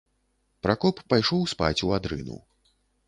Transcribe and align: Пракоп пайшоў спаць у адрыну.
Пракоп 0.67 1.03
пайшоў 1.13 1.43
спаць 1.53 1.83
у 1.89 1.93
адрыну. 1.99 2.43